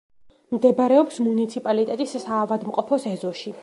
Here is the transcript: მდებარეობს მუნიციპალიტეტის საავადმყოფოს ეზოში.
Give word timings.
მდებარეობს 0.55 1.21
მუნიციპალიტეტის 1.27 2.19
საავადმყოფოს 2.27 3.11
ეზოში. 3.17 3.59